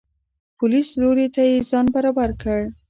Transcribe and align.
د 0.03 0.03
پولیس 0.59 0.87
لوري 1.01 1.27
ته 1.35 1.41
یې 1.49 1.65
ځان 1.69 1.85
برابر 1.95 2.29
کړ. 2.41 2.61